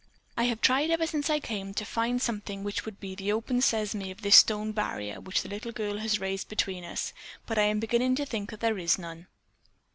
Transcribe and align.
I 0.35 0.45
have 0.45 0.61
tried 0.61 0.89
ever 0.89 1.05
since 1.05 1.29
I 1.29 1.39
came 1.39 1.75
to 1.75 1.85
find 1.85 2.19
something 2.19 2.63
which 2.63 2.85
would 2.85 2.99
be 2.99 3.13
the 3.13 3.31
open 3.31 3.61
sesame 3.61 4.09
of 4.09 4.23
this 4.23 4.37
stone 4.37 4.71
barrier 4.71 5.21
which 5.21 5.43
the 5.43 5.49
little 5.49 5.71
girl 5.71 5.97
has 5.99 6.19
raised 6.19 6.49
between 6.49 6.83
us, 6.83 7.13
but 7.45 7.59
I 7.59 7.65
am 7.65 7.79
beginning 7.79 8.15
to 8.15 8.25
think 8.25 8.49
that 8.49 8.61
there 8.61 8.79
is 8.79 8.97
none." 8.97 9.27